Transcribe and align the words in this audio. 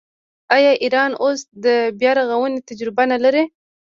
آیا 0.55 0.71
ایران 0.83 1.11
اوس 1.23 1.39
د 1.65 1.67
بیارغونې 1.99 2.59
تجربه 2.69 3.03
نلري؟ 3.11 3.43